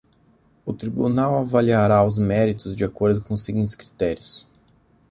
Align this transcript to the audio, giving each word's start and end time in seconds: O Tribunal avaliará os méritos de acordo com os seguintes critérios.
O 0.65 0.73
Tribunal 0.73 1.35
avaliará 1.37 2.03
os 2.03 2.17
méritos 2.17 2.75
de 2.75 2.83
acordo 2.83 3.21
com 3.21 3.35
os 3.35 3.41
seguintes 3.45 3.75
critérios. 3.75 4.47